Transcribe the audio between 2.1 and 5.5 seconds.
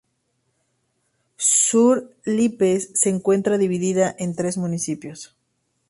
Lípez se encuentra dividida en tres municipios.